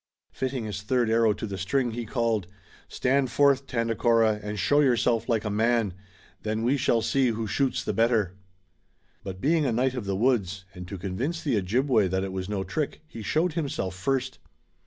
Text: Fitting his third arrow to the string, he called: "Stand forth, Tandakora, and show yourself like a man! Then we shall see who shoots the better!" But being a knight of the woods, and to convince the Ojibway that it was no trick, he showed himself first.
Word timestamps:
Fitting 0.31 0.65
his 0.65 0.81
third 0.81 1.11
arrow 1.11 1.31
to 1.33 1.45
the 1.45 1.59
string, 1.59 1.91
he 1.91 2.07
called: 2.07 2.47
"Stand 2.87 3.29
forth, 3.29 3.67
Tandakora, 3.67 4.39
and 4.41 4.57
show 4.57 4.79
yourself 4.79 5.29
like 5.29 5.45
a 5.45 5.51
man! 5.51 5.93
Then 6.41 6.63
we 6.63 6.75
shall 6.75 7.03
see 7.03 7.27
who 7.27 7.45
shoots 7.45 7.83
the 7.83 7.93
better!" 7.93 8.33
But 9.23 9.39
being 9.39 9.63
a 9.63 9.71
knight 9.71 9.93
of 9.93 10.05
the 10.05 10.15
woods, 10.15 10.65
and 10.73 10.87
to 10.87 10.97
convince 10.97 11.43
the 11.43 11.55
Ojibway 11.55 12.07
that 12.07 12.23
it 12.23 12.33
was 12.33 12.49
no 12.49 12.63
trick, 12.63 13.01
he 13.05 13.21
showed 13.21 13.53
himself 13.53 13.93
first. 13.95 14.39